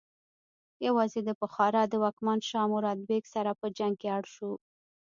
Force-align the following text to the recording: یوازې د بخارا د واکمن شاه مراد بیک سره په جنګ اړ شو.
یوازې 0.87 1.19
د 1.23 1.29
بخارا 1.41 1.83
د 1.89 1.93
واکمن 2.03 2.39
شاه 2.49 2.67
مراد 2.73 2.99
بیک 3.07 3.25
سره 3.33 3.51
په 3.59 3.67
جنګ 3.77 3.95
اړ 4.15 4.23
شو. 4.33 4.51